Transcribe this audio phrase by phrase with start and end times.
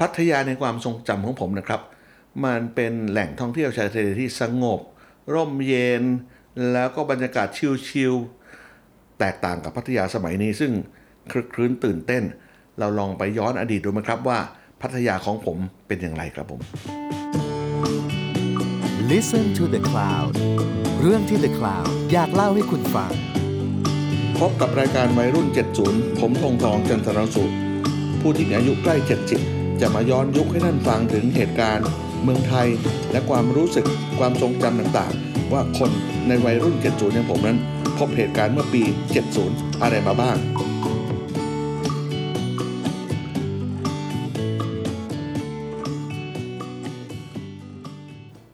[0.00, 1.80] พัทยาในความทรงจำของผมนะครับ
[2.44, 4.80] มันเป็นแหล่งท่องเที่ยวชายทะเลที่สงบ
[5.34, 6.02] ร่มเย็น
[6.72, 7.48] แล้วก็บรรยากาศ
[7.88, 10.72] ชิลๆแตกต่างกับพัทยาสมัยนี้ ซึ่ง
[11.30, 12.22] คลึกครื้นตื่นเต้น
[12.78, 14.38] เราลองไปย้อนอดีตดูไหมครับว่า
[14.82, 16.60] พัทยาของผมเป็นอย่างไรครับผม
[19.10, 20.32] Listen to the Cloud
[21.00, 23.12] เรื่องที่ The Cloud อยากเล่าให้คุณฟัง
[24.38, 25.48] พบกับรายการวัยรุ่น
[25.82, 27.52] 70 ผมทองทองจันทรสุข
[28.20, 31.86] ผู้ที่มีอายุใกล้ 70 จะมาย้อนยุคให้ท่านฟังถึงเหตุการณ์
[32.22, 32.68] เมืองไทย
[33.12, 33.86] และความรู้สึก
[34.18, 35.90] ความทรงจำต่างๆ ว่าคน
[36.28, 36.84] ในวัยรุ่น 70
[37.14, 37.58] อย่างผมนั้น
[37.98, 38.82] พบเหตุการณ์เมื่อปี
[39.32, 40.36] 70 อะไรมาบ้าง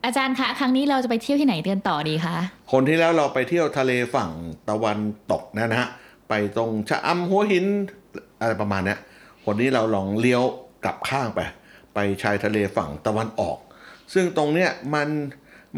[0.04, 2.36] อาจารย์คะ ครั้งนี้เราจะไปเที่ยวที่ไหนกันต่อดีคะ
[2.72, 4.30] คนที่แล้วเราไปเที่ยวทะเลฝั่ง
[4.68, 4.98] ตะวัน
[5.32, 5.88] ตกนะนะฮะ
[6.28, 7.66] ไปตรงชะอำหัวหิน
[8.40, 8.98] อะไรประมาณเนี้ย
[9.44, 10.42] คนนี้เราลองเลี้ยว
[10.84, 11.40] กลับข้างไป
[11.94, 13.58] ไปชายทะเลฝั่งตะวันออก
[14.12, 15.08] ซึ่งตรงเนี้ยมัน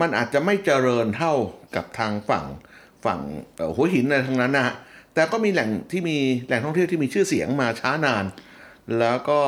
[0.00, 1.32] มันอาจจะไม่เจริญเท่า
[1.76, 2.44] กับทางฝั่ง
[3.04, 3.20] ฝั่ง
[3.76, 4.74] หัวหินอะไรทั้งนั้นนะ
[5.14, 8.24] แต่ก็มีแหล่งที่มีแหล่งท่องเที่ยวที่มีชื่อเสียงมาช้านาน
[8.98, 9.40] แล้วก็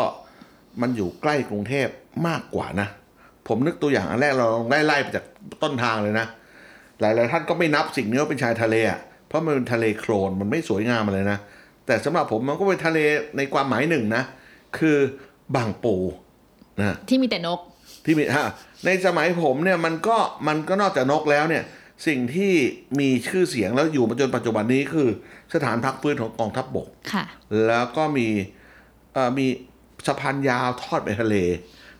[0.81, 1.89] มันอยู่ใกล้กรุงเทพ
[2.27, 2.89] มากกว่านะ
[3.49, 5.25] ผมนึกตัวอย่างอันแรกเราไล่ไล่ไปจาก
[5.63, 6.27] ต้นทางเลยนะ
[7.01, 11.39] หลายๆท่านก็ไม่นับสิ่งนี้ว่าเป็นชายทะเลอะเพราะมันเป็นทะเลโคลนมันไม่สวยงามอะไรนะ
[11.87, 12.99] แต่สำหรับผมมันก็เป็นทะเล
[13.37, 14.23] ในความหมายหนึ่งนะ
[14.79, 14.99] คือ
[15.57, 15.97] บางปู
[16.81, 17.61] นะที่มีแต่นก
[18.05, 18.47] ที่มีฮะ
[18.85, 20.17] ในสมัยผมเนี่ยมันก็
[20.49, 21.65] มันก็นอกจากนกแล้วเนี่ย
[22.07, 22.53] สิ่งที่
[23.01, 25.09] มีชื่อเสียงแล้วอยู่มาจนปัจจุบันนี้คือ
[25.55, 27.25] สถานพักฟื้นของกองทัพบบกค่ะ
[27.67, 28.29] แล้วก็มี
[29.15, 29.47] เอ่อมี
[30.07, 31.37] สะพานยาวทอดไปทะเล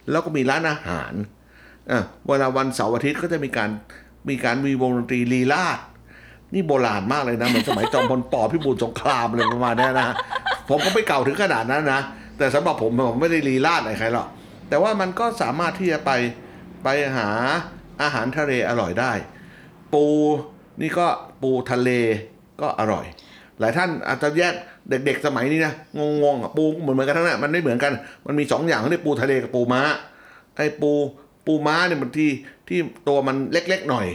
[0.09, 1.13] แล้วก็มีร้านอาหาร
[1.91, 3.69] อะเวลาวันเสาร์อาทิตย์ก็จะมีการ
[4.29, 5.79] มีการมีวงดนตรีลีลาด
[6.53, 10.07] นี่โบราณมากเลยนะเหมือนสมัยจอมพลปพิบูลสงครามอะไรประมาณเนี้ยนะ
[10.69, 12.01] ผมก็ไม่เก่าถึงขนาดนั้นนะ
[12.37, 14.27] แต่สำหรับผมผมไม่ได้ลีลาดอะไรใครหรอก
[14.69, 16.11] แต่ว่ามันก็สามารถที่จะไป
[16.83, 17.29] ไปหา
[18.01, 19.11] อาหารทะเลอร่อยได้
[19.93, 20.05] ปู
[20.81, 21.07] นี่ก็
[21.41, 21.89] ปูทะเล
[22.61, 23.05] ก็อร่อย
[23.59, 24.53] หลายท่านอาจจะแยก
[24.89, 25.73] เด็ก ๆ สมัยนี้นะ
[26.23, 27.93] งงๆอะปูเหมือนเหมือนกันทั้งนั้นมันไม่เหมือนกัน
[28.27, 29.81] มันมีสองอย่างเขาเรียกปูทะเลกับปูม้า
[30.55, 30.91] ไอ้ปู
[31.45, 32.29] ปูม้าเนี่ยมันที่
[32.67, 34.07] ที่ตัวมันเล็กๆหน่อย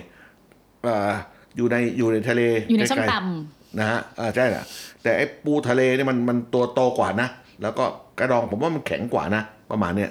[0.84, 1.10] เอ่อ
[1.56, 3.24] อยู่ในอยู่ในทะเลอยู่ในส้มไกลๆต
[3.78, 4.64] นะฮะอ่าใช่แหละ
[5.02, 7.28] แต่ไอ้ปูทะเลเนี่ยมันมันตัวโตกว่านะ
[7.62, 7.84] แล้วก็
[8.20, 10.10] กระดองผมว่ามันแข็งกว่านะ ประมาณเนี้ย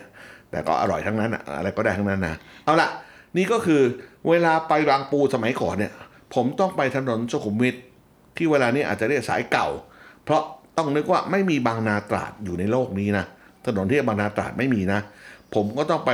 [0.51, 2.89] แต่ก็อร่อยทั้งนั้นอะอะไรก็ได้ทั้งนั้นนะเอาละ
[3.37, 3.81] นี่ก็คือ
[4.29, 5.91] เวลาไปบางปูสมัยก่อนเนี่ย
[6.35, 7.75] ผมต้องไปถนนสุขุมวิท
[8.37, 9.67] ที่เวลานี้อาจจะเรียกสายเก่า
[10.23, 10.41] เพราะ
[10.77, 13.25] ต้องนึกว่าไม่มีบางนาตราดอยู่ในโลกนี้นะ
[13.65, 14.99] ถนนที่บางนาตราดไม่มีนะ
[15.55, 16.11] ผมก็ต้องไป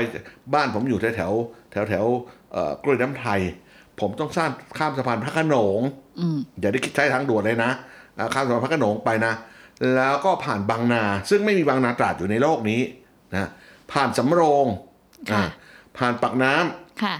[0.53, 1.31] บ้านผมอยู่แถวแถว
[1.71, 3.39] แถวแถวๆเอ่อกล้วยน้ำไทย
[3.99, 7.71] ผมต้องสร้างข้ามสะพานพระโขนงำอืมอย่าได้คิดใช้ทางด่วนเลยนะ
[8.17, 9.33] อ่าข้ามสะพานพระโขนงไปนะ
[9.95, 12.81] แล้วก็ผ่านบางนา ซึ่งไม่มีบางนาตราดอยู่ในโลกนี้
[13.33, 13.49] นะ
[13.91, 14.67] ผ่านสำโรง
[15.31, 15.45] อ่าค่ะ
[15.97, 17.15] ผ่านปากน้ำค่ะ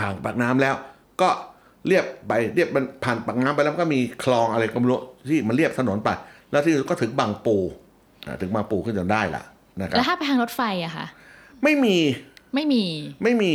[0.00, 0.74] ผ่านปากน้ำแล้ว
[1.20, 1.28] ก็
[1.86, 6.08] เรียบไปเรียบมันผ่านปากน้ำไปแล้วก็มีคลองอะไรก็ไม่รู้ที่มันเรียบถนนไป
[6.50, 7.56] แล้วที่สุดก็ถึงบางปู
[8.26, 9.42] อ่าถึงบางปูขึ้นจนได้ละ
[9.80, 11.06] นะครับแล้วถ้าไปทางรถไฟอะคะ
[11.62, 11.96] ไม่มี
[12.54, 12.84] ไม่มี
[13.22, 13.52] ไม่มี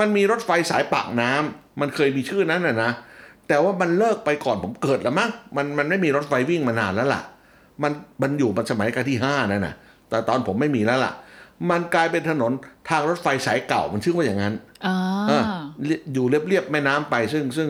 [0.00, 2.90] มันมีรถไฟสายปากน้ำมันเคยมีชื่อนั้นนะนะ
[3.48, 7.22] แต่ว่ามันเลิกไปก่อนผมเกิดแล้วมั้งมันมันไม่มีรถไฟวิ่งมานานแล้วล่ะ
[7.82, 9.74] มันมันอยู่มาสมัยรัชกาลที่ห้านั่นนะ
[10.08, 11.12] แต่ตอนผมไม่มีแล้วล่ะ
[11.70, 12.52] มันกลายเป็นถนน
[12.88, 14.54] ทางรถไฟสายเก่ามันชื่อว่าอย่างนั้น
[14.86, 14.96] อ๋อ
[15.28, 15.44] เออ
[15.84, 17.68] เรียอยู่เรียบๆแม่น้ำไปซึ่งซึ่ง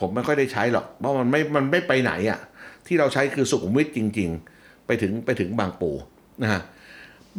[0.00, 2.40] ผมไม่ค่อยได้ใช้หรอก เพราะมันไม่มันไม่ไปไหนอะ
[2.86, 5.90] ที่เราใช้คือสุขุมวิทจริง ๆ ไปถึงไปถึงบางปู
[6.42, 6.62] นะฮะ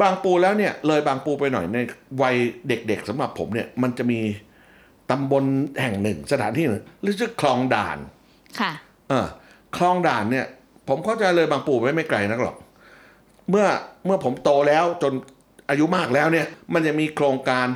[0.01, 1.77] บางปูแล้วเนี่ยเลยบางปูไปหน่อยใน
[2.21, 2.35] วัย
[2.67, 4.19] เด็กๆสำหรับผมเนี่ยมันจะมี
[5.11, 5.43] ตำบล
[5.81, 7.97] แห่งหนึ่งสถานที่หนึ่งเรียกชื่อคลองด่าน
[8.59, 8.71] ค่ะ
[9.09, 9.27] เออ
[9.77, 10.45] คลองด่านเนี่ย
[10.91, 12.55] ผมเข้าใจเลยบางปูไปไม่ไกลนักหรอก
[13.49, 13.67] เมื่อ
[14.05, 15.13] เมื่อผมโตแล้วจน
[15.69, 17.67] อายุมากแล้วเนี่ย มันจะมีโครงการ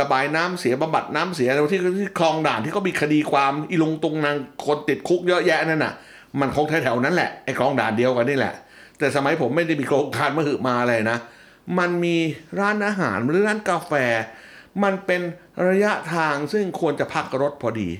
[0.00, 4.36] ระบายน้ำเสียบำบัดน้ำเสียอะไรที่ที่คลองด่านที่เขามีคดีความอีลุงตุงนาง
[4.66, 5.94] คนติดคุกเยอะแยะนั่นน่ะ
[6.40, 8.54] มันคงแถวๆนั้นแหละไอ้คลองด่านเดียวกันนี่แหละ
[8.98, 11.18] แต่สมัยผมไม่ได้มีโครงการมหึมาอะไรนะ
[11.78, 12.16] มันมี
[12.60, 13.92] ร้านอาหารหรือร้านกาแฟ
[14.82, 15.20] มันเป็น
[15.68, 17.90] ระยะทางซึ่งควรจะพักรถพอดี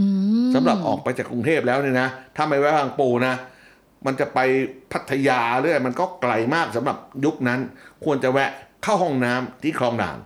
[0.00, 0.06] อื
[0.46, 3.34] มสำหรับออกไปจากกรุงเทพแล้วเนี่ยนะถ้าไม่แวะบางปูนะ
[4.06, 4.38] มันจะไป
[4.92, 7.60] พัทยาเรื่อยมันก็ไกลมากสำหรับยุคนั้น
[8.04, 8.50] ควรจะแวะ
[8.82, 10.18] เข้าห้องน้ำที่คลองด่าน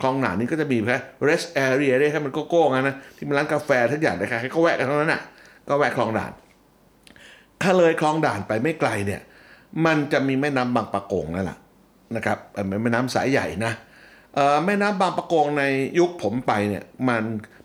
[0.00, 0.98] คลองด่านนี่ก็จะมีแค่
[1.28, 5.22] rest area ได้ให้มันโก้ๆงั้นนะที่มันร้านกาแฟทุกอย่างเลยใครๆก็แวะกันทั้งนั้นน่ะ
[5.68, 6.32] ก็แวะคลองด่าน
[7.62, 9.22] ถ้าเลยคลองด่านไปไม่ไกลเนี่ย
[9.86, 11.58] มันจะมีแม่น้ำบางปะกงนั่นแหละ
[12.16, 13.72] นะครับเออแม่น้ำสายใหญ่นะ
[14.34, 15.64] เออแม่น้ำบางปะกงใน
[15.98, 17.22] ยุคผมไปเนี่ยมัน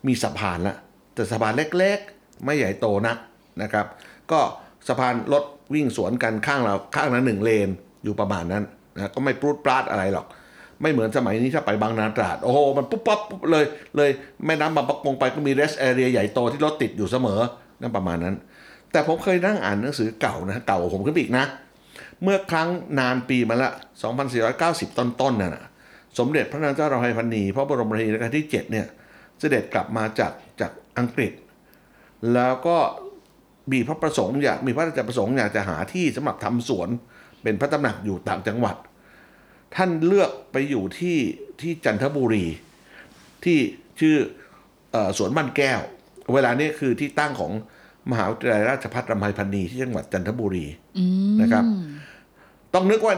[0.08, 0.76] มีสะพานละ
[1.14, 3.18] แต่สะพานเล็กๆ ไม่ใหญ่โตนัก
[3.62, 3.86] นะครับ
[4.32, 4.40] ก็
[4.90, 5.44] สะพานรถ
[5.74, 7.70] วิ่งสวนกันข้างเราข้างละหนึ่งเลน
[8.04, 8.64] อยู่ประมาณนั้น
[8.96, 10.26] นะก็ไม่ปรูดปราดอะไรหรอก
[10.82, 13.20] ไม่เหมือนสมัยนี้ถ้าไปบางนาตราด โอ้โห มันปุ๊บปั๊บ
[13.52, 13.66] เลย
[13.98, 14.10] เลย
[14.46, 17.40] แม่น้ำบางประกงไปก็มี rest area ใหญ่โตที่รถติดอยู่เสมอ
[17.82, 18.36] นั่นประมาณนั้น
[18.92, 21.46] แต่ผมเคยนั่งอ่านหนังสือเก่านะเก่าผมขึ้นไปอีกนะ
[22.24, 22.70] เมื่อครั้ง
[23.00, 23.70] นานปีมาละ
[24.34, 25.66] 2490 ต้นๆน่ะนะ
[26.18, 28.88] สมเด็จพระนางเจ้าเราไฮพันนีพระบรมราชินีรัชกาลที่ 7 เนี่ย
[29.40, 30.32] เสด็จกลับมาจาก
[30.62, 31.32] จากอังกฤษ
[32.34, 32.78] แล้วก็
[33.72, 36.90] มีพระประสงค์อยากมีพระราชประสงค์อยากจะหาที่สำหรับทำสวน
[37.44, 38.76] เป็นพระตำหนักอยู่ต่างจังหวัด
[39.76, 41.18] ท่านเลือกไปอยู่ที่
[41.62, 42.46] ที่จันทบุรี
[43.44, 43.58] ที่
[44.00, 44.16] ชื่อ
[44.96, 45.82] อสวนบ้านแก้ว
[46.34, 47.52] เวลานี้คือที่ตั้งของ
[48.12, 50.66] มหาวิทยาลัยราชภัฏรำไพพันนีที่จังหวัดจันทบุรี
[51.42, 51.64] นะครับ
[52.74, 53.14] ต้องนึกว่า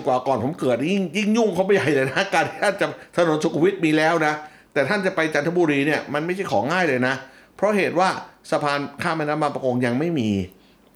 [0.00, 2.86] 2490 กว่าก่อนผมเกิดยิ่งยิ่งยุ่งเขาไปใหญ่เลยนะการที่ท่านจะ
[3.16, 4.34] ถนนสุขุมวิทมีแล้วนะ
[4.72, 7.14] แต่ท่านจะไปจันทบุรีเนี่ยมันไม่ใช่ของง่ายเลยนะ
[7.56, 8.08] เพราะเหตุว่า
[8.50, 10.30] สะพานข้ามแม่น้ำบางประกงยังไม่มี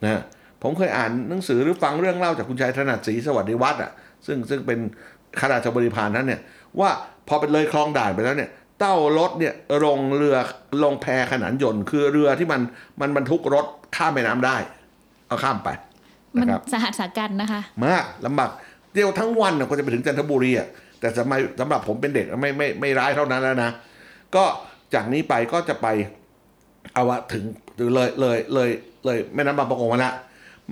[0.05, 0.23] นะ
[0.63, 3.91] ผมเคยอ่านหนังสือหรือฟังเรื่องเล่าจากคุณชายถนัดศรีสวัสดิวัฒน์อะ
[4.27, 4.79] ซึ่งซึ่งเป็น
[5.39, 6.41] ข้าราชบริพารนั้นเนี่ย
[6.81, 6.91] ว่า
[7.29, 9.55] พอเป็นเลยคลองด่านไปแล้วเนี่ยเต้ารถเนี่ย
[9.85, 10.37] ลงเรือ
[10.85, 12.61] ลงแพขนานยนต์คือเรือที่มัน
[13.01, 13.67] มันบรรทุกรถ
[13.97, 14.57] ข้ามแม่น้ำได้
[15.27, 15.69] เอาข้ามไป
[16.35, 18.51] มันนะครับสหัสสากันนะคะมากลำบาก
[18.93, 20.69] เดียวทั้งวันน่ะก็จะไปถึงจันทบุรีอะ
[21.01, 23.71] แต่สมัยสำหรับผมเป็นเด็กไม่ไม่ไม่ร้ายเท่านั้นแล้วนะ
[24.37, 24.45] ก็
[24.95, 25.87] จากนี้ไปก็จะไป
[26.95, 27.45] เอาวะถึง
[27.95, 28.71] เลยเลยเลย
[29.05, 30.13] เลยแม่น้ำบางประกงมาละ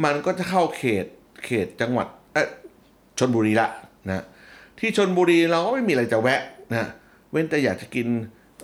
[0.05, 1.05] มันก็จะเข้าเขต
[1.45, 2.47] เขตจังหวัดเอย
[3.19, 3.69] ชนบุรีละ
[4.09, 4.25] นะ
[4.79, 6.41] ที่ชนบุรีเราก็ไม่มีอะไรจะแวะ
[6.73, 6.89] นะ
[7.31, 8.07] เว้นแต่อยากจะกิน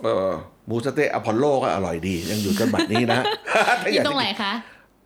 [0.01, 0.31] เอ่อ
[0.67, 3.21] หมูสะเต๊ะอพอลโลก็อร่อยดี ยังอยู่จนบัดนี้นะ
[3.83, 4.53] ถ้าออยากยู่ตรจะงไหนกินคะ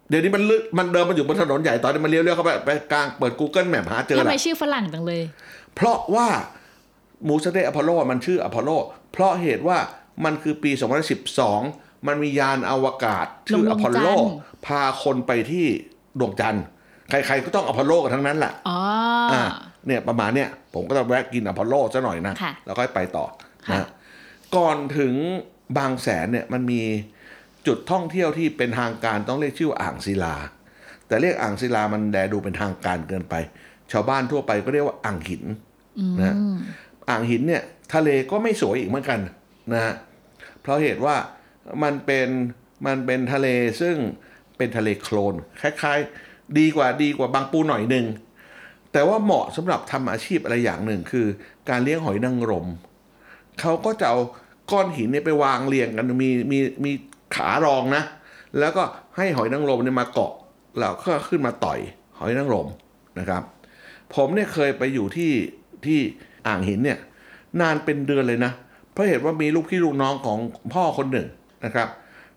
[0.10, 5.22] เดี๋ยวนี้มันลึกมันเดินมันอยู่บนถนนใหญ่ตอนนี้มันเลี้ยวเลี้ยวเข้าไปไปกลางเปิด Google Map หาเจอทำละไมชื่อฝรั่งจังเลย
[5.76, 6.28] เพราะว่า
[7.26, 8.70] หมูสะเต๊ะอพอลโลมันชื่ออพอลโล
[9.12, 9.78] เพราะเหตุว่า
[10.26, 10.72] มันคือปี
[11.36, 14.34] 2012 มันมียานอวกาศชื่อลองดวงพอลโลจันทร์
[14.66, 15.66] พาคนไปที่
[16.20, 16.64] ดวงจันทร์
[17.10, 18.78] ใครๆก็ต้องอพอลโลกันทั้งนั้นแหละอ๋อ
[19.32, 19.44] ออ่า
[19.88, 23.26] เนี่ยประมาณเนี่ยผมก็ต้องแวะกินอพอลโลซะหน่อยนะค่ะแล้วก็ไปต่อ
[23.68, 23.88] ค่ะนะ
[24.56, 25.14] ก่อนถึง
[25.78, 26.82] บางแสนเนี่ยมันมี
[27.68, 30.36] จุดท่องเที่ยวที่เป็นทางการต้องเรียกชื่อว่าอ่างศิลา
[31.08, 33.36] แต่เรียกอ่างศิลามันแดดูเป็นทางการเกินไป
[33.92, 35.44] ชาวบ้านทั่วไปก็เรียกว่าอ่างหิน
[36.00, 36.36] อืมนะ
[37.10, 37.64] อ่างหินเนี่ย
[37.94, 39.20] ทะเลก็ไม่สวยอีกเหมือนกัน
[39.74, 39.94] นะฮะ
[40.62, 41.16] เพราะเหตุว่า
[41.84, 42.30] มันเป็น
[42.86, 43.48] มันเป็นทะเล
[43.82, 43.96] ซึ่ง
[44.58, 48.06] เป็นทะเลโคลนคล้ายๆ ดีกว่าดีกว่าบางปูหน่อยหนึ่ง
[48.92, 51.28] แต่ว่าเหมาะสำหรับทำอาชีพอะไรอย่างหนึ่งคือ
[51.70, 52.68] การเลี้ยงหอยนางรม
[53.62, 54.20] เขาก็จะเอา
[54.72, 56.92] ก้อนหินเนี่ยไปวางเรียงกันมีมีมี
[57.36, 58.04] ขารองนะ
[58.60, 58.84] แล้วก็
[59.18, 60.34] ให้หอยนางรมเนี่ยมาเกาะ
[60.80, 61.80] แล้วก็ขึ้นมาต่อย
[62.20, 62.68] หอยนางรม
[63.20, 63.44] นะครับ
[64.16, 65.32] ผมเนี่ยเคยไปอยู่ที่
[65.86, 66.00] ที่
[66.48, 67.00] อ่างหินเนี่ย
[67.62, 68.52] นานเป็นเดือนเลยนะ
[68.92, 70.40] เพราะเหตุว่ามีลูกพี่ลูกน้องของ
[70.74, 71.28] พ่อคนหนึ่ง
[71.66, 71.88] นะครับ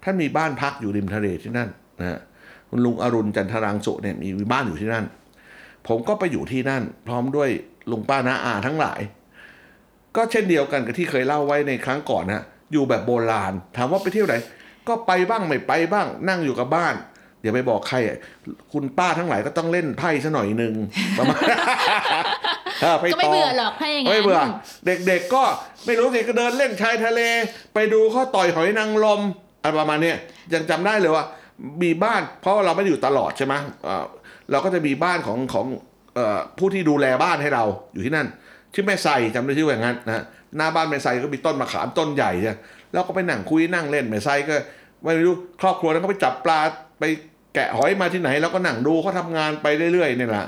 [0.03, 1.69] ท่านมีบ้านพักอยู่ริมทะเลที่นั่น
[2.01, 2.19] นะฮะ
[2.69, 5.05] คุณลุงอรุณจันทรังสุเนี่ยมีบ้านอยู่ที่นั่น
[5.89, 7.49] ผมก็ไปอยู่ที่นั่น พร้อมด้วย
[7.91, 9.01] ลุงป้าน้าอาทั้งหลาย
[10.17, 14.35] ก็เช่นเดียวกันกับที่เคยเล่าไว้ในครั้งก่อนนะอยู่แบบโบราณ ถามว่าไปเที่ยวไหน
[14.89, 16.95] ก็ไปบ้างไม่ไปบ้าง นั่งอยู่กับบ้าน
[17.41, 17.97] เดี๋ยวไปบอกใคร
[18.73, 20.75] คุณป้าทั้งหลายก็ต้องเล่นไพ่ซะหน่อยหนึ่ง
[21.19, 21.41] ประมาณ
[22.83, 24.41] ก็ไม่ต่เบื่อหรอกถ้าอย่างนั้นไม่เบื่อ
[25.07, 25.43] เด็กๆก็
[25.87, 27.21] ไม่รู้สิก็เดินเล่นชายทะเล
[27.75, 29.21] ไปดูเขาต่อยหอยนางรม
[29.63, 30.17] อะไรประมาณเนี้ย
[30.55, 31.25] ยังจำได้เลยว่า
[31.83, 33.55] มีบ้าน เพราะว่าเราไม่ได้อยู่ตลอดใช่ไหม
[33.85, 34.05] เอ่อ
[34.51, 35.67] เราก็จะมีบ้านของของ
[36.15, 38.27] เอ่อผู้ที่ดูแลบ้านให้เราอยู่ที่นั่น
[38.75, 40.25] ชื่อแม่ไซจำได้ชื่อว่าอย่างนั้นนะ
[40.57, 42.57] หน้าบ้านแม่ไซก็มีต้นมะขามต้นใหญ่เนี่ย
[42.93, 44.55] แล้วก็ไปนั่งคุยนั่งเล่นแม่ไซก็
[45.05, 46.61] ไม่รู้ครอบครัวนั้นก็ไปจับปลา
[47.01, 47.05] ไป
[47.55, 50.47] แกะหอยมาที่ไหน แล้วก็นั่งดูเขาทำงานไปเรื่อยๆเนี่ยแหละ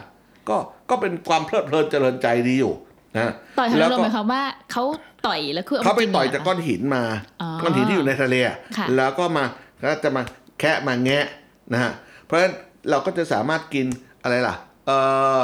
[0.49, 0.57] ก็
[0.91, 2.75] ก็เป็นความเพลิดเพลินเจริญใจดีอยู่
[3.15, 4.83] นะต่อยหอยแล้นาวงรมก็หมายความว่าเขา
[5.27, 7.03] ต่อยแล้วคือเขาไปจริงต่อยหรจากก้อนหินมา
[7.43, 9.45] อ๋อก้อนหินที่อยู่ในทะเลอะค่ะแล้วก็มา
[9.83, 10.23] ก็จะมา
[10.61, 11.27] แคะมาแงะ
[11.73, 11.93] นะฮะ
[12.25, 12.53] เพราะฉะนั้น
[12.91, 13.87] เราก็จะสามารถกิน
[14.23, 14.55] อะไรล่ะ
[14.87, 14.99] เอ่
[15.39, 15.41] อ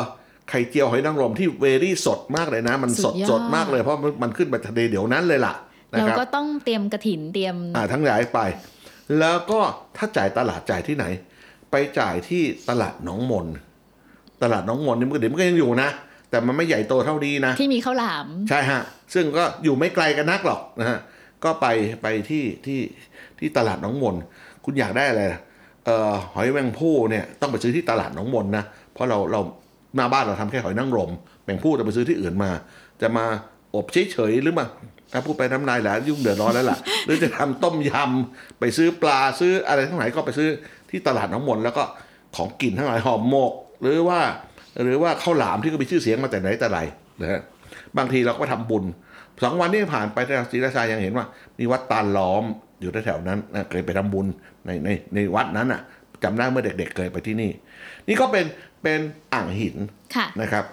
[0.51, 5.55] ไข่เจียวหอยนางรมที่เวรี่สดมากเลยนะ มันสดสดมากเลยเพราะมันมันขึ้นมาทะเลเดี๋ยวนั้นเลยล่ะ
[5.93, 8.39] นะเราครับก็ต้องเตรียมกระถินเตรียมอ่าทั้งหลายไป
[9.21, 9.61] แล้วก็
[9.97, 11.05] ถ้าจ่ายตลาดจ่ายที่ไหน
[11.71, 13.47] ไปจ่ายที่ตลาดหนองมน
[14.43, 15.89] ตลาดหนองมนนี่มันก็เดี๋ยวมันก็ยังอยู่นะ
[16.31, 18.83] แต่มันไม่ใหญ่โตเท่านี้นะ ที่มีข้าวหลาม ใช่ฮะ
[19.15, 20.99] ซึ่งก็อยู่ไม่ไกลกันนักหรอกนะฮะ
[21.45, 21.67] ก็ไป
[22.03, 22.81] ไปที่ที่
[23.39, 24.15] ที่ตลาดหนองมน
[24.65, 25.23] คุณอยากได้อะไร
[25.85, 29.41] เอ่อหอยแมงผู้เนี่ยต้องไปซื้อที่ตลาดหนองมนนะ เพราะเราเรา
[29.97, 31.11] หน้าบ้านเราทำแค่หอยนางรม
[31.45, 32.51] แมงผู้จะไปซื้อที่อื่นมา
[33.03, 33.25] จะมา
[33.75, 34.67] อบเฉยๆหรือมา
[35.13, 40.49] ถ้าพูดไปน้ำลายแล้วยุ่งเดือดร้อนแล้วล่ะ หรือจะทำต้มยำไปซื้อปลาซื้ออะไรทั้งหลายก็ไปซื้อ
[40.91, 41.85] ที่ตลาดหนองมนแล้วก็
[42.37, 43.53] ของกินทั้งหลายหอมหมก
[43.83, 44.21] หรือว่า
[44.83, 46.81] หรือว่าข้าวหลามที่ก็มีชื่อเสียงมาแต่ไหนแต่ไร
[47.23, 47.41] นะฮะ
[47.99, 48.85] บางทีเราก็ไปทำบุญ
[49.43, 51.27] สองวันนี้ผ่านไปที่ศรีราชายังเห็นว่า
[51.59, 52.45] มีวัดตาลล้อม
[52.81, 54.27] อยู่แถวๆนั้นนะเคยไปทำบุญ
[54.67, 55.81] ในในในวัดนั้นอะ
[56.23, 57.51] จำได้เมื่อเด็กๆเคยไปที่นี่
[58.09, 58.45] นี่ก็เป็น
[58.83, 59.01] เป็น
[59.35, 59.77] อ่างหิน
[60.17, 60.65] ค่ะนะครับ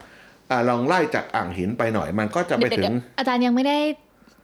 [0.49, 3.77] อ่าลองไล่จากอ่างหินไปหน่อยมันก็จะไปเดี๋ยวถึงเดี๋ยวอาจารย์ยังไม่ได้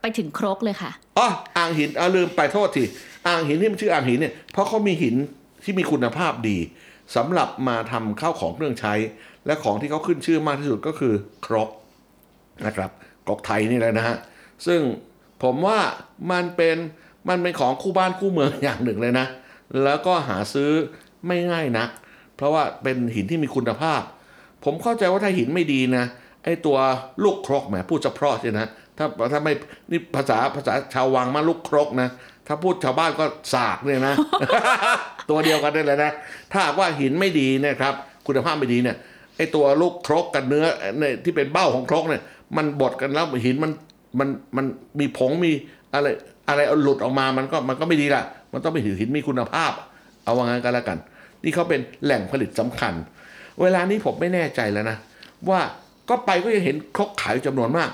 [0.02, 2.84] ไปถึงครกเลยค่ะอ๋ออ่างหินเอาลืมไปโทษที
[3.28, 5.16] อ่างหินที่มันชื่ออ่างหินเนี่ยเพราะเขามีหิน
[5.64, 6.58] ที่มีคุณภาพดี
[7.16, 8.94] สำหรับมาทำข้าวของเครื่องใช้
[9.46, 11.14] และของที่เขาขึ้นชื่อมากที่สุดก็คือ
[11.46, 11.70] ครก
[12.66, 12.92] นะครับ
[13.26, 14.18] ครกไทยนี่แหละนะฮะ
[14.68, 14.82] ซึ่ง
[15.44, 15.80] ผมว่า
[16.32, 16.78] มันเป็น
[17.30, 19.28] มันเป็นของคู่บ้านคู่เมืองอย่างหนึ่งเลยนะ
[19.84, 20.72] แล้วก็หาซื้อ
[21.28, 21.90] ไม่ง่ายนัก
[22.36, 24.02] เพราะว่าเป็นหินที่มีคุณภาพ
[24.64, 26.06] ผมเข้าใจว่าถ้าหินไม่ดีนะ
[26.44, 26.78] ไอตัว
[27.24, 29.54] ลูกครกแหมพูดจะเพราะใช่นะถ้าถ้าไม่
[29.92, 32.10] นี่ภาษาภาษาชาววังมาลูกครกนะ
[32.48, 34.16] ถ้าพูดชาวบ้านก็สากเนี่ยนะ
[35.30, 36.12] ตัวเดียวกันได้เลยนะ
[36.52, 37.94] ถ้าหากว่าหินไม่ดีนะครับ
[38.28, 38.98] คุณภาพไม่ดีเนี่ย
[39.38, 40.66] ไอตัวลูกครกกับเนื้อ
[41.00, 42.22] เนี่ยที่เป็นเบ้าของครกเนี่ย
[42.58, 43.72] มันบดกันแล้วหินมัน
[44.20, 44.66] มันมัน
[45.00, 45.52] มีผงมี
[45.94, 46.08] อะไร
[46.50, 48.24] อะไรหลุดออกมามันก็มันก็ไม่ดีละ
[48.54, 49.72] มันต้องเป็นหินมีคุณภาพ
[50.24, 50.98] เอาว่างั้นก็แล้วกัน
[51.44, 52.94] นี่เขาเป็นแหล่งผลิตสำคัญ
[53.62, 54.98] เวลานี้ผมไม่แน่ใจแล้วนะ
[55.50, 55.60] ว่า
[56.10, 57.90] ก็ไปก็ยังเห็นครกขายอยู่จำนวนมาก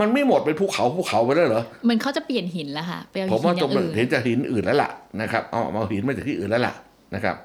[0.00, 6.74] มันไม่หมดเป็นภูเขาภูเขาไปแล้วเหรอเหมือนเขาจะเปลี่ยนหินแล้วค่ะไปเอาผมหิว่านอตรย่างงอื่นเห็นจะหินอื่นแล้วล่ะนะครับเอาเอาหินมาจากที่อื่นแล้วล่ะ
[7.14, 7.36] นะครับ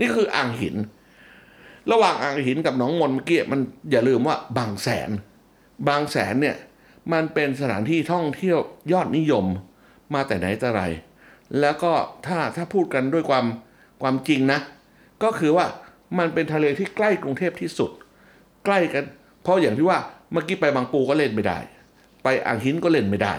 [0.00, 0.76] นี่คืออ่างหิน
[1.92, 3.60] ระหว่างอ่างหินกับหนองมนเมื่อกี้มัน
[3.90, 5.10] อย่าลืมว่าบางแสน
[5.88, 6.56] บางแสนเนี่ย
[7.12, 8.58] มันเป็นสถานที่ท่องเที่ยว
[8.92, 9.44] ยอดนิยม
[10.14, 10.82] มาแต่ไหนแต่ไร
[11.60, 11.92] แล้วก็
[12.26, 13.44] ถ้าถ้าพูดกันด้วยความ
[14.02, 14.58] ความจริงนะ
[15.22, 15.66] ก็คือว่า
[16.18, 17.90] มันเป็นทะเลที่ใกล้กรุงเทพที่สุด
[18.64, 19.04] ใกล้กัน
[19.42, 19.98] เพราะอย่างที่ว่า
[20.32, 21.58] เมื่อกี้ไปบางปูก็เล่นไม่ได้
[22.22, 23.34] ไปอ่างหินก็เล่นไม่ได้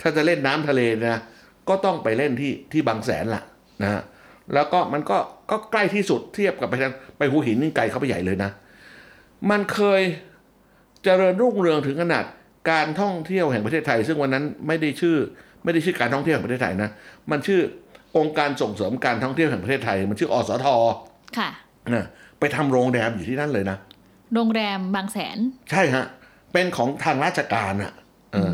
[0.00, 1.20] ถ้าจะเล่นน้ำทะเลนะ
[1.68, 3.42] ก็ต้องไปเล่นที่ที่บางแสนล่ะ
[3.82, 4.02] นะฮะ
[4.54, 5.16] แล้วก็มันก็
[5.50, 8.50] ก็ใกล้ที่สุดเทียบกับไปทางไปหัวหินนี่ไกลเข้าไปใหญ่เลยนะ
[9.50, 10.02] มันเคย
[11.04, 12.24] เจริญรุ่งเรืองถึงขนาด
[12.70, 15.16] การท่องเที่ยวแห่งประเทศไทย ซึ่งวันนั้นไม่ได้ชื่อ
[15.64, 16.90] ไม่ได้ชื่อการท่องเที่ยวแห่งประเทศไทยนะ
[17.30, 17.60] มันชื่อ
[18.16, 20.66] องค์การส่งเสริมการท่องเที่ยวแห่งประเทศไทย มันชื่ออสท
[21.38, 21.50] ค่ะ
[21.94, 22.06] นะ
[22.40, 23.78] ไปทำโรงแรมอยู่ที่นั่นเลยนะ
[24.34, 25.38] โรงแรมบางแสน
[25.70, 26.04] ใช่ฮะ
[26.52, 28.52] เป็นของทางราชการอะเออ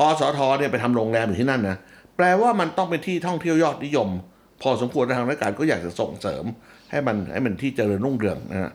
[0.00, 1.76] ออสทเนี่ยไปทำโรงแรมอยู่ที่นั่นนะ
[2.16, 4.08] แปลว่ามันต้องเป็นที่ท่องเที่ยวยอดนิยม
[4.62, 6.44] พอสมควรทางราชการก็อยากจะส่งเสริม
[6.90, 8.72] ให้มันให้มันที่เจริญรุ่งเรืองนะฮะ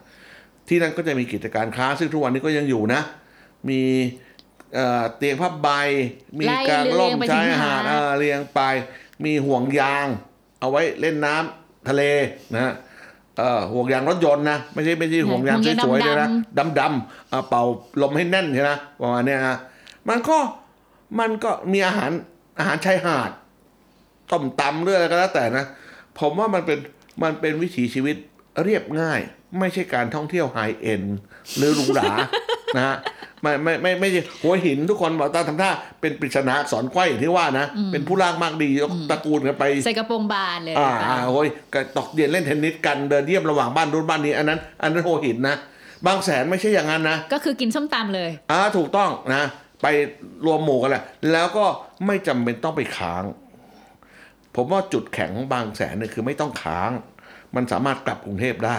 [0.67, 3.01] ที่นั่นก็จะมีกิจการค้าซึ่งทุกวันนี้ก็ยังอยู่นะ
[3.69, 3.81] มี
[4.75, 5.69] เอ่อเตียงผ้าใบ
[6.39, 8.61] มีการล่มไล่เรียงไปชายถึงหาดหาดเอ่อเรียงไป
[9.25, 10.07] มีห่วงยาง
[10.59, 12.01] เอาไว้เล่นน้ำทะเล
[12.53, 12.73] นะฮะ
[13.37, 17.63] เอ่อห่วงยางรถยนต์นะ ไม่ใช่ไม่ใช่ห่วงยางสวยๆเลยนะดำดำๆอะเป่า
[18.01, 18.71] ลมให้แน่นใช่ไหม
[19.01, 19.57] ประมาณเนี้ยฮะ
[20.09, 20.37] มันก็
[21.19, 22.11] มันก็มีอาหาร
[22.59, 23.31] อาหารชายหาด
[24.31, 25.65] ต้มตำเรื่อยก็แล้วแต่นะ
[26.19, 26.79] ผมว่ามันเป็น
[27.23, 28.15] มันเป็นวิถีชีวิต
[28.63, 29.19] เรียบง่าย
[29.59, 31.03] ไม่ใช่การท่องเที่ยวไฮเอ็น
[31.57, 32.11] หรือหรูหรา
[32.77, 32.97] นะฮะ
[33.41, 35.69] ไม่ไม่ไม่ไม่ใช่หัวหินทุกคนบอกตาทำท่า
[36.01, 45.55] เป็นปริศนาสอนไขว้อย่างที่ว่านะ เป็นผู้ล่างมากดียกตระกูลกันไปใส่กระโปรงบานเลยอ่าค่ะอ่าโอ้ยก็ตอกเย็นเล่นเทนนิสกันเดินเยี่ยมระหว่างบ้านนู้นบ้านนี้อันนั้น อันนั้นโหหินนะ
[46.05, 49.43] บางแสนไม่ใช่อย่างนั้นนะ ก็คือกินส้มตำเลยอ่าถูกต้องนะ
[49.83, 49.87] ไป
[50.45, 51.65] รวมหมู่กันแหละแล้วก็
[52.05, 53.23] ไม่จำเป็นต้องไปค้าง
[54.55, 56.91] ผมว่าจุดแข็งของบางแสนเนี่ยคือไม่ต้องค้าง
[57.55, 58.77] มันสามารถกลับกรุงเทพได้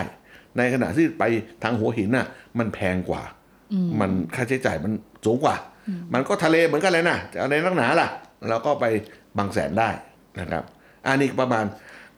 [0.57, 1.25] ในขณะที่ไป
[1.63, 2.27] ทางหัวหินน่ะ
[2.59, 3.23] มันแพงกว่า
[4.01, 4.93] มันค่าใช้จ่ายมัน
[5.25, 5.57] สูงกว่า
[6.15, 8.09] มันก็ทะเลเหมือนกันเลยนะจะเอาในนักหนาล่ะ
[8.49, 8.85] แล้วก็ไป
[9.39, 9.91] บางแสนได้
[10.41, 10.65] นะครับ
[11.07, 11.65] อันนี้ประมาณ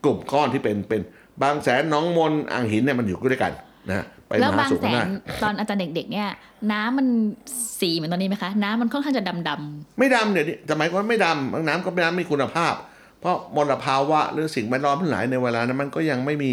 [0.05, 1.02] กลุ่มก้อนที่เป็นเป็น
[1.43, 3.52] บางแสนหน้องมนอ่างหินเนี่ยมันอยู่ด้วยกัน
[3.88, 5.09] นะ ไปแล้วมาบางสู่แสกันได้น
[5.42, 6.28] ตอนอาจารย์เด็กๆ เนี่ย
[6.73, 7.06] น้ำมัน
[7.80, 12.75] สีเหมือนตอนนี้ไหมคะ น้ำมันค่อนข้างจะดำไม่ดำเดี๋ยวนี้สมัยก่อนไม่ดำบางน้ำก็เป็นน้ำมีคุณภาพ
[13.21, 16.52] เพราะมลภาวะหรือสิ่งแวดล้อมทั้งหลายในเวลานั้นมันก็ยังไม่มี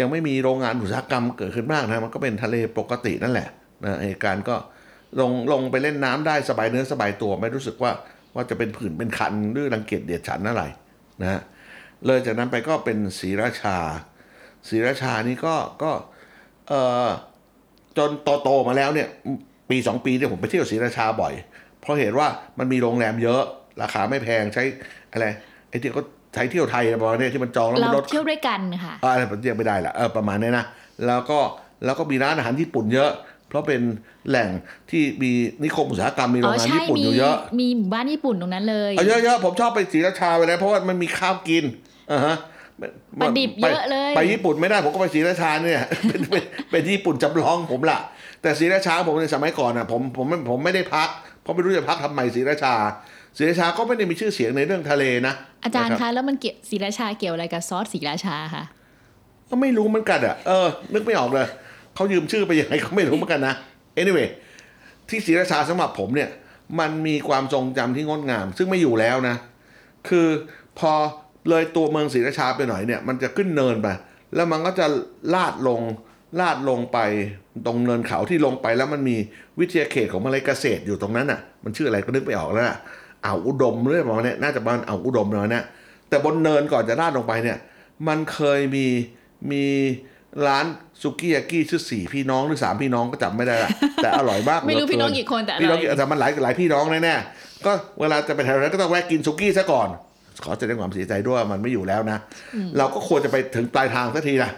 [0.00, 3.48] ยังไม่มีโรงงานอุตสาหกรรมเกิดขึ้นมากนะมันก็เป็นทะเลปกตินั่นแหละ
[3.84, 4.56] นะเหตุการณ์ก็
[5.20, 7.90] ลงลงไปเล่นน้ำได้สบายเนื้อสบายตัวไม่รู้สึกว่า
[8.34, 10.64] ว่าจะเป็นผื่นเป็นคันหรือรังเกียจเดียดฉันอะไร
[11.22, 11.40] นะฮะ
[12.06, 13.76] เลยจากนั้นไปก็เป็นศรีราชา
[14.68, 15.90] ศรีราชานี่ก็ก็
[16.68, 17.08] เอ่อ
[17.96, 18.10] จน
[18.42, 19.08] โตๆมาแล้วเนี่ย
[19.70, 21.34] ปีสองปีเนี่ยผมไปเที่ยวศรีราชาบ่อย
[21.80, 23.42] เพราะเห็นว่ามันมีโรงแรมเยอะ
[23.82, 24.62] ราคาไม่แพงใช้
[25.12, 25.26] อะไร
[25.68, 26.02] ไอ้ที่เขา
[26.34, 30.64] ใช้เที่ยวไทยอะไรประมาณเนี้ยที่มันจองๆแล้วเรามันลดเที่ยวด้วยกันค่ะอ่าอะไรผมเรียกไม่ได้ละเออประมาณเนี้ยนะ
[31.06, 31.38] แล้วก็
[31.84, 33.10] แล้วก็มีร้านอาหารญี่ปุ่นเยอะ
[33.48, 33.80] เพราะเป็น
[34.28, 34.48] แหล่ง
[34.90, 35.30] ที่มี
[35.64, 41.64] นิคมอุตสาหกรรมมีโรอ๋งองานใช่ญี่ปุ่นมีอยู่เยอะมีหมู่บ้านญี่ปุ่นตรงนั้นเลยเอาเยอะๆผมชอบไปศรีราชาไปแล้วเพราะว่ามันมีข้าวกิน
[42.12, 42.36] อ่าฮะ
[43.20, 47.98] ปลาดิบเยอะเลย ไปญี่ปุ่นไม่ได้ผมก็ไปศรีราชาเนี่ยเป็นเป็นเป็นญี่ปุ่นจำลองผมละ
[48.42, 51.08] แต่ศรีราชาผมในสมัยก่อนอะผมผมผมไม่ได้พัก
[51.42, 52.74] เพราะไม่รู้จะพักทำไมศรีราชา
[53.36, 55.34] ศรีราชาก็ไม่ได้มีชื่อเสียงในเรื่องทะเลนะ
[55.64, 58.64] อาจารย์นบคะแล้วมันเกี่ยวศรีราชาเกี่ยวอะไรกับซอสศรีราชาคะ
[59.48, 61.46] ก็ไม่รู้เหมือนกันอะเออ นึกไม่ออกเลย
[61.94, 63.54] เขายืมชื่อไปยังไงก็ไม่รู้เหมือนกันนะ
[64.00, 64.28] anyway
[65.08, 66.30] ที่ศรีราชาสำหรับผมเนี่ย
[66.80, 69.36] มันมีความทรงจำที่งดงาม ซึ่งไม่อยู่แล้วนะ
[70.08, 70.26] คือ
[70.78, 70.92] พอ
[71.48, 73.88] เลยตัวเมืองศรีราชาไปหน่อยเนี่ย มันจะขึ้นเนินไป
[74.34, 74.86] แล้วมันก็จะ
[75.34, 75.80] ลาดลง
[76.40, 76.98] ลาดลงไป
[77.66, 79.16] ตรงเนินเขาที่ลงไปแล้วมันมี
[79.60, 82.78] วิทยาเขตของอะไรเกษตรอยู่ตรงนั้นน่ะ มันชื่ออะไรก็นึกไม่ออกแล้วน่ะ
[83.24, 85.64] อ่าวอุดมเรื่องประมาณเนี้ยน่าจะประมาณอ่าวอุดมเลยนะ
[86.08, 87.58] แต่บนเนินก่อนจะลาดลงไปเนี่ย
[88.08, 88.86] มันเคยมี
[89.50, 89.64] มี
[90.46, 90.64] ร้าน
[91.02, 93.70] สุกี้ยากิชื่อสี่พี่น้องหรือสามพี่น้องก็จำไม่ได้ละ
[94.02, 99.88] แต่อร่อยมากไม่รู้เหลืพี่น้องเกี่คนแต่อพี่น้ร่อองยแต่มันหลายหลายพี่น้องแน่ๆก็เวลาจะไปแถวนั้นก็ต้องแวะกินสุกี้ซะก่อน
[100.44, 102.18] ขอแสดงความเสียใจด้วยว่ามันไม่อยู่แล้วนะ
[102.78, 104.50] เราก็ควรจะไปถึงปลายทางสักทีนะ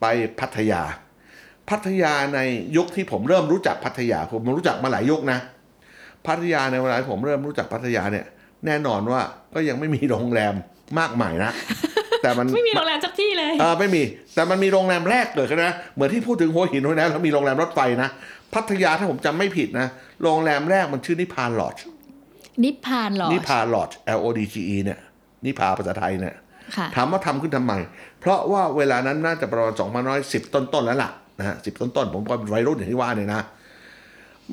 [0.00, 0.06] ไป
[0.40, 0.82] พัทยา
[1.70, 2.40] พัทยาใน
[2.76, 5.38] ยุคที่ผมเริ่มรู้จักพัทยา ผมรู้จักมาหลายยุคนะ
[6.26, 8.26] พัทยาในเวลาที่ผมเริ่มรู้จักพัทยาเนี่ย
[8.66, 9.20] แน่นอนว่า
[9.54, 10.54] ก็ยังไม่มีโรงแรม
[10.98, 11.52] มากมายนะ
[12.22, 14.02] แต่มันไม่มีโรงแรมสักที่เลยเออไม่มี
[14.34, 18.08] แต่มันมีโรงแรมแรกเกิดขึ้นนะเหมือนที่พูดถึงหัวหินหัวแล้วแล้วมีโรงแรมรถไฟนะ
[18.54, 19.86] พัทยาถ้าผมจำไม่ผิดนะ
[20.22, 21.74] โรงแรมแรกมันชื่อนิพานลอด
[22.64, 24.98] นิพพานเหรอนิพานลอด L O D G E เนี่ย
[25.44, 26.36] นิพาภาษาไทยเนี่ย
[26.76, 27.72] ค่ะถามว่าทำขึ้นทำไม
[28.20, 29.74] เพราะว่าเวลานั้นน่าจะประมาณ
[30.14, 33.42] 2510ต้นๆแล้วล่ะนะฮะสิต้นๆผมก็เป็นวัยรุ่นอย่างที่ว่าเนี่ยนะ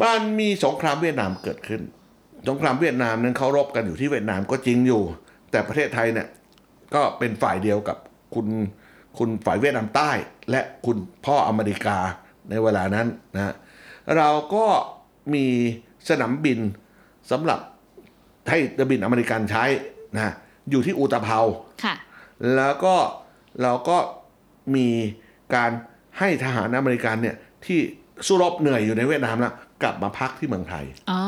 [0.01, 1.81] มันมีสงครามเวียดนามเกิดขึ้น
[2.49, 5.01] สงครามเวียดนามนั้นเขารบกันอยู่ที่เวียดนามก็จริงอยู่
[5.51, 6.27] แต่ประเทศไทยเนี่ย
[6.93, 7.97] ก็เป็นฝ่ายเดียวกับ
[8.35, 8.47] คุณ
[9.17, 10.11] คุณฝ่ายเวียดนามใต้
[10.51, 11.97] และคุณพ่ออเมริกา
[12.49, 13.53] ในเวลานั้นนะ
[14.17, 14.65] เราก็
[15.33, 15.45] มี
[16.09, 16.59] สนามบิน
[17.31, 17.59] สำหรับ
[18.49, 19.63] ให้เรือบินอเมริกันใช้
[20.15, 20.33] นะ
[20.71, 21.39] อยู่ที่อูตะเภา
[21.83, 21.95] ค่ะ
[22.55, 22.95] แล้วก็
[23.61, 23.97] เราก็
[24.75, 24.87] มี
[25.55, 25.71] การ
[26.19, 27.79] ให้ทหารอเมริกันเนี่ยที่
[28.27, 31.21] สู้รบเหนื่อยอยู่ในเวียดนามแล้วกลับมาพักที่เมืองไทย อ๋อ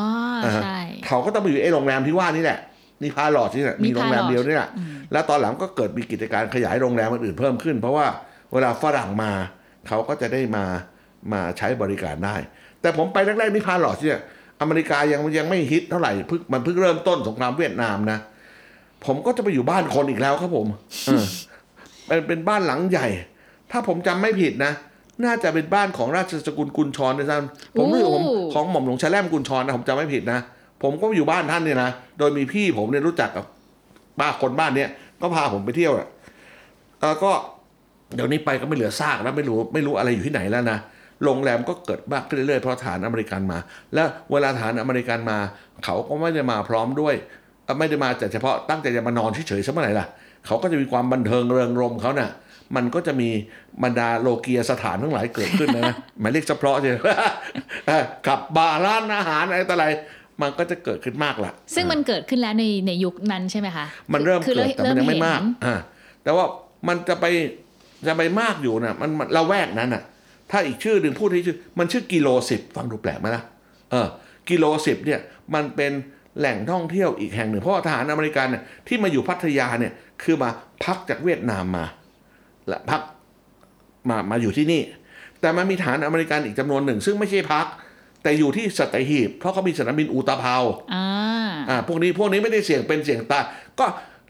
[0.43, 2.59] อ่าฮะใช่ เขาก็ต้องไปอยู่ไอ้โรงแรมที่ว่านี่แหละ
[3.01, 4.69] นี่พาหลอดนี่แหละนิมีพาโรงแรมลอดจ์เดียวนี่แหละ
[5.11, 8.07] แล้วตอนหลังก็เกิดมีกิจการขยายโรงแรมอื่นๆเพิ่มขึ้น เพราะว่า
[8.53, 9.31] เวลาฝรั่งมา
[9.87, 10.65] เขาก็จะได้มา
[11.33, 12.35] มาใช้บริการได้
[12.81, 14.21] แต่ผมไปแรกๆนี่พาหลอดเนี่ย
[14.61, 18.19] อเมริกายังยังไม่ฮิตเท่าไหร่เพิ่งมันเพิ่งเริ่มต้นสงครามเวียดนามนะ
[19.05, 20.67] ผมก็จะไปอยู่บ้านคนอีกแล้วครับผม
[21.05, 21.23] เออ
[22.07, 23.07] เป็นเป็นบ้านหลังใหญ่
[23.71, 24.73] ถ้าผมจำไม่ผิดนะ
[25.25, 30.39] น่าจะเป็นบ้านของราชสกุลกุญชรด้วยซ้ำผมรู้สึกผมของหม่อมหลวงชาแลมกุญชรนะผมจำไม่ผิดนะ
[30.83, 33.45] ผมก็อยู่บ้านท่านเนี่ยนะ โดยมีพี่ผมเนี่ยรู้จักกับ
[34.19, 34.89] บ้านคนบ้านเนี้ย
[35.21, 36.07] ก็พาผมไปเที่ยวอะ
[36.99, 37.31] เออก็
[38.15, 40.77] เดี๋ยวนี้ไปก็ไม่เหลือซากแล้วไม่รู้ไม่รู้อะไรอยู่ที่ไหนแล้วนะ
[41.23, 43.57] โรงแรมก็เกิดมากขึ้นเรื่อยๆเพราะฐานอเมริกันมา
[43.93, 45.37] และเวลาฐานอเมริกันมา
[45.85, 47.38] เขาก็ไม่ได้มาพร้อมด้วยเอ่อ
[47.77, 50.07] ไม่ได้มาแต่เฉพาะตั้งใจจะมานอนเฉยๆซะเมื่อไหร่ล่ะ
[50.45, 52.31] เขาก็จะมีความบันเทิงเริงรมย์เขาน่ะ
[52.75, 53.29] มันก็จะมี
[53.83, 56.97] บรรดาโลเกียสถานทั้งหลายเกิดขึ้นนะนะหมายเรียกเฉพาะใช่ไหม
[57.87, 59.85] เออขับบาร์ร้านอาหารอะไรต่ออะไร
[60.41, 65.75] มันก็จะเกิดขึ้นมากละซึ่งมันเกิดขึ้นแล้วในในยุคนั้นใช่ไหมคะ มันเริ่มคือเกิดแต่มันยังไม่มากเห็นอ่า
[66.23, 66.45] แต่ว่า
[66.87, 67.25] มันจะไป
[68.07, 70.03] จะไปมากอยู่นะมันมันละแวกนั้นน่ะ
[70.51, 73.43] ถ้าอีกชื่อหนึ่งพูดที่ชื่อ มันชื่อกิโลสิบฟังดูแปลกไหมล่ะ
[73.91, 74.07] เออ
[74.49, 75.19] กิโลสิบเนี่ย
[75.53, 75.91] มันเป็น
[76.39, 80.49] แหล่งท่องเที่ยวอีกแห่งหนึ่ง เพราะว่าทหารอเมริกันเนี่ยที่มาอยู่พัทยาเนี่ยคือมา
[80.83, 81.85] พักจากเวียดนามมา
[82.67, 83.01] และพัก
[84.09, 84.81] มามาอยู่ที่นี่
[85.41, 87.65] แต่มันมีฐานอเมริกันอีกจำนวนหนึ่ง ซึ่งไม่ใช่พัก
[88.23, 90.55] แต่อยู่ที่สัตหีบ เพราะเขามีสนามบินอูตาเภา
[90.93, 91.05] อ่า
[91.69, 93.43] อ่าพวกนี้พวกนี้ไม่ได้เสี่ยงเป็นเสี่ยงตาย
[93.79, 93.85] ก็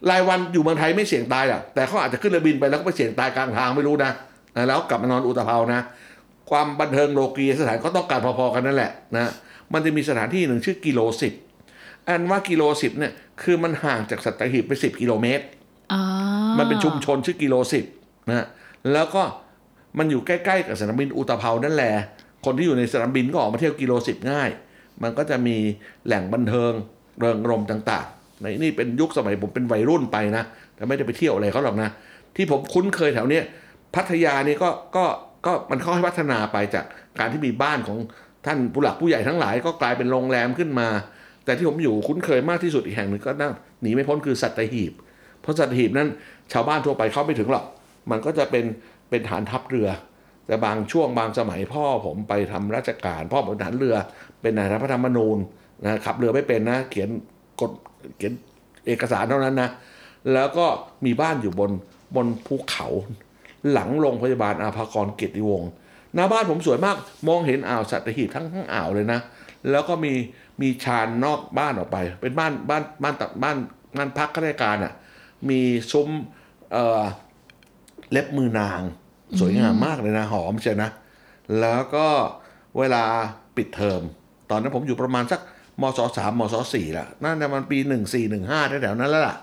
[0.09, 4.11] รายวันอยู่เมืองไทยไม่เสี่ยงตายหรอกแต่เขาอาจจะขึ้นเรือบินไปแล้วก็ไปเสี่ยงตายกลางทางไม่รู้นะ
[4.55, 5.81] อ่าแล้วกลับมานอนอุตภเปานะ
[6.49, 9.31] ความบันเทิงโลกียสถานก็ต้องการพอๆกันนั่นแหละนะ
[9.73, 11.33] มันจะมีสถานที่หนึ่งชื่อกิโลสิบ
[12.09, 15.45] อันว่ากิโลสิบเนี่ยคือมันห่างจากสัตหีบไปสิบกิโลเมตร
[15.93, 16.01] อ๋อ
[16.57, 17.85] มันเป็นชุมชนชื่อกิโลสิบ
[18.29, 18.45] นะ
[18.93, 19.23] แล้วก็
[19.97, 21.93] มันอยู่ใกล้ๆกับสนามบินอุตภเปานั่นแหละ
[22.45, 24.49] คนที่อยู่ในสนามบินก็ออกมาเที่ยวกิโลสิบง่าย
[25.03, 25.57] มันก็จะมี
[26.05, 26.71] แหล่งบันเทิง
[27.19, 30.43] เริงรมย์ต่างๆในนี่เป็นยุคสมัยผมเป็นวัยรุ่นไปนะ
[30.75, 31.89] แต่ไม่ได้ไปเที่ยวอะไรเขาหรอกนะ
[32.35, 33.43] ที่ผมคุ้นเคยแถวเนี้ย
[33.95, 35.05] พัทยานี่ก็ก็
[35.45, 36.85] ก็มันค่อยพัฒนาไปจาก
[37.19, 37.97] การที่มีบ้านของ
[38.45, 40.87] ท่านผู้หลักผู้ใหญ่ทั้งหลาย ก็กลายเป็นโรงแรมขึ้นมา
[41.49, 44.93] แต่ที่ผมอยู่คุ้นเคยมากที่สุดอีกแห่งหนึ่งก็นั่งหนีไม่พ้นคือสัตหีบ
[45.41, 46.07] เพราะสัตหีบนั้น
[46.51, 47.65] ชาวบ้านทั่วไปเข้าไม่ถึงหรอก
[48.11, 48.65] มันก็จะเป็น
[49.09, 49.89] เป็นฐานทัพเรือ
[50.47, 53.95] แต่บางช่วงบางสมัยพ่อผมไปทำราชการ พ่อผมเป็นเรือ
[54.41, 55.37] เป็นนายรพระธรรมนูญ
[55.85, 57.09] นะขับเรือไม่เป็นนะ เขียน
[57.61, 57.71] กฎ
[58.17, 58.33] เขียน
[58.87, 59.69] เอกสารเท่านั้นนะ
[60.33, 60.65] แล้วก็
[61.05, 61.71] มีบ้านอยู่บน
[62.15, 62.87] บนภูเขา
[63.71, 65.69] หลังโรงพยาบาลอาภากรเกียรติวงศ์
[66.15, 66.95] หน้าบ้านผมสวยมาก
[67.27, 69.19] มองเห็นอ่าวสัตหีบทั้งทั้งอ่าวเลยนะ
[69.71, 70.13] แล้วก็มี
[70.61, 73.57] มีชานนอกบ้านออกไป เป็นบ้านบ้านบ้านตัดบ้าน
[73.97, 74.93] บ้านพักข้าราชการอะ
[75.49, 76.09] มีซุ้ม
[76.71, 77.03] เอ่อ
[78.11, 78.81] เล็บมือนาง
[79.39, 80.89] สวยงามมากเลยนะ หอมเชียวนะ
[81.59, 82.07] แล้วก็
[82.77, 83.03] เวลา
[83.55, 84.01] ปิดเทอม
[84.49, 85.41] ตอนนั้นผมอยู่ประมาณสัก
[85.81, 89.37] มศสามมศสี่ละน่าจะมันปีหนึ่งสี่หนึ่งห้าแถวนั้นแล้วล่ะ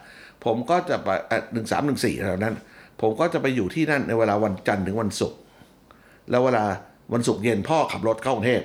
[0.44, 1.08] ผมก็จะไป
[1.52, 2.54] หนึ่งสามหนึ่งสี่แถวนั้น
[3.00, 5.38] ผมก็จะไปอยู่ที่นั่นในเวลาวันจันทร์ถึงวันศุกร์
[6.30, 6.64] แล้วเวลา
[7.12, 8.62] วันศุกร์เย็นพ่อขับรถเข้ากรุงเทพ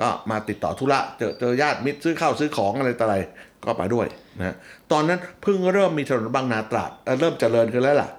[0.00, 3.16] ก็มาติดต่อธุระเจอเจอญาติมิตรซื้อข้าวซื้อของอะไรต่ออะไร
[3.64, 4.06] ก็ไปด้วย
[4.40, 4.56] นะ
[4.92, 8.10] ตอนนั้นเพิ่งเริ่มมีถนนบางนาตราดเเริ่มเจริญขึ้นแล้วล่ะ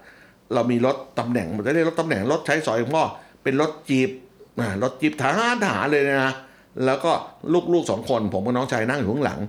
[0.54, 3.06] เรามีรถตำแหน่งมันจะเรียกรถตำแหน่งรถใช้สอยของพ่อ
[3.44, 4.10] เป็นรถจีบ
[4.60, 6.34] อ่ารถจีบทหารทหารเลยนะ
[6.86, 7.12] แล้วก็
[7.74, 9.40] ลูกๆสองคนผมกับน้องชายนั่งอยู่ข้างหลัง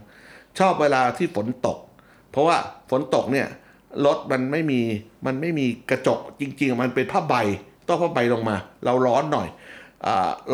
[0.58, 1.78] ชอบเวลาที่ฝนตก
[2.30, 2.56] เพราะว่า
[2.90, 3.46] ฝนตกเนี่ย
[4.06, 4.80] รถมันไม่มี
[5.26, 7.34] มันไม่มีกระจกจริง ๆ มันเป็นผ้าใบ
[7.88, 9.48] ต้องผ้าใบลงมา เราร้อนหน่อย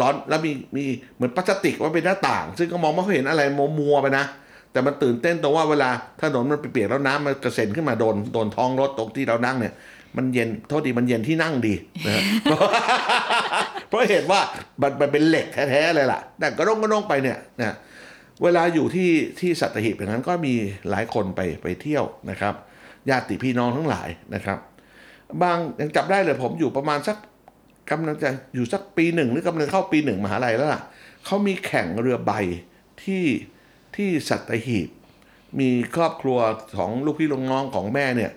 [0.01, 0.85] ร้อนแล้วมีมี
[1.15, 4.25] เหมือนพลาสติกว่าเป็นหน้าต่าง ซึ่งก็มองไม่ค่อยเห็นอะไรมัวมัวๆไปนะ
[4.73, 5.91] แต่มันตื่นเต้นตรงว่าเวลา
[6.23, 9.75] ถนนมันเปียกแล้วน้ำมันกระเซ็นขึ้นมาโดนโดนท้องรถตรงที่เรานั่งเนี่ย
[10.17, 11.75] มันเย็นโทษดีมันเย็นที่นั่งดี
[12.07, 12.23] นะ
[13.89, 14.41] เพราะเห็นว่า
[14.83, 17.77] มันมันเป็นเหล็กแท้ๆเลยล่ะแต่กระด้งกระด้งไปเนี่ยนะ
[18.43, 19.11] เวลาอยู่ที่
[19.41, 20.55] ที่สัตหีบอย่างนั้นก็มี
[20.91, 22.55] หลายคนไปไปเที่ยวนะครับ
[23.11, 24.59] ญาติพี่น้องทั้งหลายนะครับ
[25.43, 27.17] บางยังจับได้เลยผมอยู่ประมาณสัก
[27.91, 30.83] กำลังจะอยู่สักปีหนึ่งหรือกำลังเข้าปีหนึ่งมหาลัยแล้วล่ะ
[31.25, 32.33] เขามีแข่งเรือใบ
[33.03, 33.25] ที่
[33.97, 34.89] ที่สัตหีบ
[35.61, 36.39] มีครอบครัว
[36.77, 38.33] ของลูกพี่ลูกน้องของแม่เนี่ย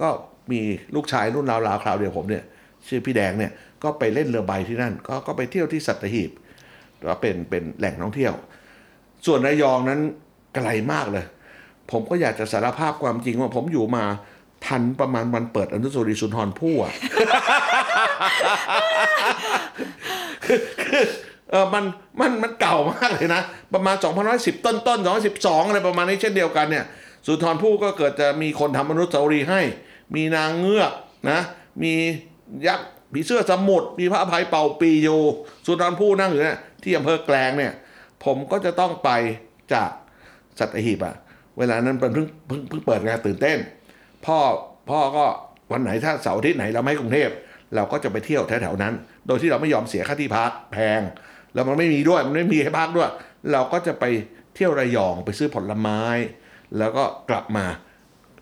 [0.00, 0.08] ก็
[0.52, 0.60] มี
[0.94, 2.44] ลูกชายรุ่นราวๆคราวเดียวผมเนี่ย
[2.88, 6.30] ชื่อพี่แดงเนี่ยก็ไปเล่นเรือใบที่นั่น ก็ก็ไปเที่ยวที่สัตหีบ
[7.08, 8.34] ก็เป็นเป็นแหล่งท่องเที่ยว
[9.26, 10.00] ส่วนระยองนั้น
[10.54, 11.24] ไกลมากเลย
[11.90, 14.04] ผมก็อยากจะสารภาพความจริงว่าผมอยู่มา
[14.66, 16.92] ทันประมาณวันเปิดอนุสาวรีย์สุนทรภู่อะ
[20.44, 20.58] คือ
[21.50, 21.84] เออมัน
[22.20, 23.42] มันมันเก่ามากเลยนะ
[23.74, 23.96] ประมาณ
[24.30, 24.98] 2,110 ต้นต้น
[25.34, 26.84] 212 อะไรประมาณนี้เช่นเดียวกันเนี่ย
[27.26, 29.60] สุนทรภู่ก็เกิดจะมีคนทำอนุสาวรีให้
[30.14, 30.92] มีนางเงือก
[31.30, 31.40] นะ
[31.82, 31.92] มี
[32.66, 35.20] ยักษ์ผีเสื้อสมุทรมีพระอภัยเป่าปีอยู่
[35.66, 37.72] สุนทรภู่นั่งอยู่เนี่ยที่อำเภอแกลงเนี่ย
[38.24, 39.10] ผมก็จะต้องไป
[39.72, 39.90] จาก
[40.58, 41.14] สัตหีบอะ
[41.58, 43.58] เวลานั้นเป็นเพิ่งเพิ่งเพิ่งเปิดงานตื่นเต้น
[44.26, 44.38] พ่อ
[44.90, 45.24] พ่อก็
[45.72, 47.28] วันไหนถ้าเสาร์อาทิตย์ไหนเราไม่ให้กรุงเทพ
[47.74, 48.94] เราก็จะไปเที่ยวแถวๆนั้น
[49.26, 51.00] โดยที่เราไม่ยอมเสียค่าที่พักแพง
[51.54, 53.10] แล้วมันไม่มีด้วยมันไม่มีให้พักด้วย
[53.52, 54.04] เราก็จะไป
[54.54, 56.00] เที่ยวระยองไปซื้อผลไม้
[56.78, 57.66] แล้วก็กลับมา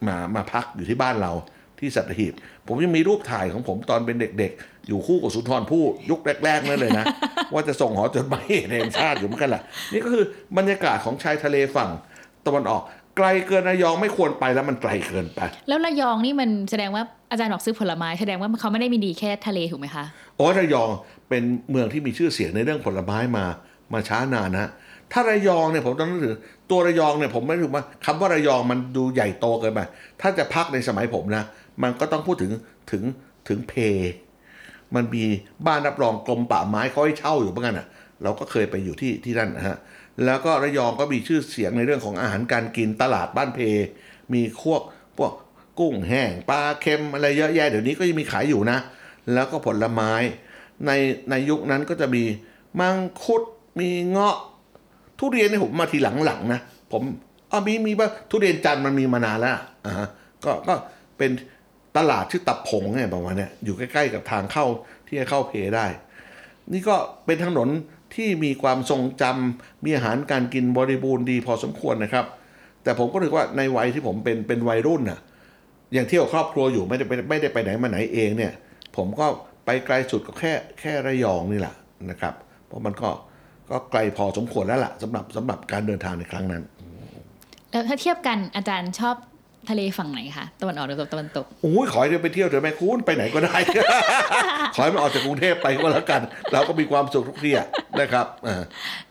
[0.07, 1.33] มามาพักอยู่ที่บ้านเรา
[1.79, 2.33] ที่สัตหีบ
[2.67, 7.07] ผมยังมีรูปถ่ายของผมตอนเป็นเด็กๆ อยู่คู่กับสุนทรภู่ยุคแรกๆนั่นเลยนะ
[7.53, 9.63] ว่าจะส่งหอจดหมายเหตุแห่งชาติอยู่เหมือนกันแหละ
[9.93, 10.25] นี่ก็คือ
[10.57, 11.91] บรรยากาศของชายทะเลฝั่ง
[12.47, 12.83] ตะวันออก
[13.17, 20.05] ไกลเกินระยองไม่ควรไปแล้วมันไกลเกินไป แล้วระยองนี่มันแสดงว่าอาจารย์บอกซื้อผลไม้แสดงว่าเขาไม่ได้มีดีแค่ทะเลถูกไหมคะ
[20.37, 20.91] โอ้ระยอง
[21.29, 23.45] เป็นเมืองที่มีชื่อเสียงในเรื่องผลไม้มา
[23.93, 24.71] มาช้านานนะ
[25.13, 26.37] ถ้าระยองเนี่ยผมต้องนึกถึง
[26.71, 29.81] ตัวระยองเนี่ยผมไม่รู้ว่าคำว่าระยองมันดูใหญ่โตเกินไป
[30.21, 31.45] ถ้าจะพักในสมัยผมนะ
[31.83, 32.51] มันก็ต้องพูดถึง
[32.91, 33.03] ถึง
[33.49, 33.75] ถึงเพ
[34.95, 35.25] มันมี
[35.67, 37.87] บ้านรับรองกรมป่าไม้เขาให้เช่าอยู่เหมือนกันอะ
[38.23, 39.77] เราก็เคยไปอยู่ที่ที่นั่นนะฮะ
[40.25, 43.61] แล้วก็ระยองก็มีชื่อเสียงในเรื่องของอาหารการกินตลาดบ้านเพ
[44.33, 44.83] มีพวก
[45.19, 45.33] พวก
[45.79, 48.79] กุ้งแห้งปลาเค็มอะไรเยอะแยะเดี๋ยวนี้ก็ยังมีขายอยู่นะ
[49.35, 50.13] แล้วก็ผลไม้
[50.87, 50.91] ใน
[51.31, 52.25] ในยุคนั้นก็จะมี
[52.81, 53.43] มังคุด
[53.81, 54.37] มีเงาะ
[55.19, 56.61] ทุเรียนเนี่ผมมาทีหลังๆนะ
[56.93, 57.03] ผม
[57.51, 60.09] อ๋อมีมีบ้างทุเรียนจันมันมีมานานแล้วอ่าฮะ
[60.45, 60.75] ก็ก็
[61.19, 61.31] เป็น
[61.97, 64.67] ตลาดชื่อตับผงเนี่ยประมาณเนี้ยอยู่ใกล้ๆกับทางเข้า
[65.07, 65.87] ที่จะเข้าเพได้
[66.73, 67.69] นี่ก็เป็นถนน
[68.17, 72.27] ที่มีความทรงจำมีอาหารการกินบริบูรณ์ดีพอสมควรนะครับ
[72.83, 75.21] แต่ผมก็ถือว่าในวัยที่ผมเป็นเป็นวัยรุ่นน่ะ
[75.95, 78.53] อยังเที่ยวครอบครัวอยู่ไม่ได้ไปไม่ได้ไปไหนมาไหนเองเนี่ย
[78.97, 79.27] ผมก็
[79.65, 81.75] ไปไกลสุดก็แค่แค่ระยองนี่แหละ
[82.11, 82.35] นะครับ
[82.67, 83.11] เพราะมันก็
[83.71, 86.63] ก็ไกลพอสมควรแล้วล่ะสำหรับสำหรับการเดินทางในครั้งนั้น
[87.71, 89.17] แล้วถ้าเทียบกันอาจารย์ชอบ
[89.71, 93.57] ทะเลฝั่งไหนคะตะวันออกหรือตะวันตกโอ้ยขอให้ได้ไปเที่ยวเถอะแม่คุณไปไหนก็ได้
[94.75, 96.21] ขอให้มันออกจากกรุงเทพไปก็แล้วกัน
[96.53, 97.67] เราก็มีความสุขทุกที่อะ
[98.01, 98.63] นะครับอ่า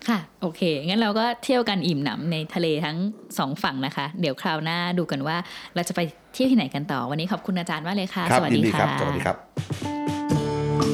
[0.07, 2.97] ค่ะ โอเค งั้นเราก็เที่ยวกันอิ่มหนำในทะเลทั้ง
[3.37, 5.37] สองฝั่งนะคะ เดี๋ยวคราวหน้าดูกันว่า
[5.75, 6.01] เราจะไป
[6.33, 9.35] เที่ยวที่ไหนกันต่อวันนี้ขอบคุณอาจารย์มากเลยค่ะครับสวัสยินดีดีคค่ะรับสวัสดีครับ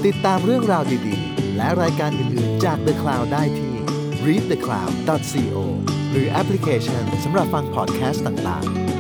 [0.06, 3.74] ติดตามเรื่องราวดีๆ และรายการอื่นๆจาก The Cloud ได้ที่
[4.28, 5.58] readthecloud.co
[6.12, 8.91] หรือแอปพลิเคชันสำหรับฟังพอดแคสต์ต่างๆ